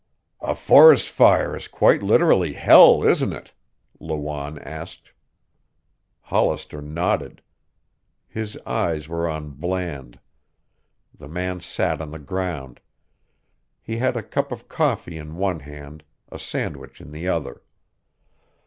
[0.41, 3.53] "A forest fire is quite literally hell, isn't it?"
[3.99, 5.11] Lawanne asked.
[6.21, 7.43] Hollister nodded.
[8.27, 10.19] His eyes were on Bland.
[11.15, 12.79] The man sat on the ground.
[13.79, 17.61] He had a cup of coffee in one hand, a sandwich in the other.